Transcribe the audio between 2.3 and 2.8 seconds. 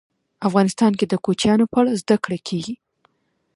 کېږي.